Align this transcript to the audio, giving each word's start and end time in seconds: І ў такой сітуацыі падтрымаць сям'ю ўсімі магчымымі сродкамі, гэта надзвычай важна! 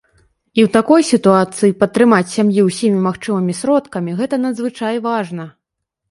І 0.57 0.61
ў 0.61 0.69
такой 0.75 1.01
сітуацыі 1.09 1.75
падтрымаць 1.83 2.29
сям'ю 2.35 2.63
ўсімі 2.69 2.99
магчымымі 3.07 3.53
сродкамі, 3.59 4.15
гэта 4.23 4.39
надзвычай 4.47 4.95
важна! 5.05 5.45